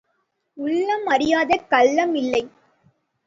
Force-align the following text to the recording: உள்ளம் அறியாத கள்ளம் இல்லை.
உள்ளம் 0.57 1.05
அறியாத 1.05 1.57
கள்ளம் 1.69 2.15
இல்லை. 2.15 2.43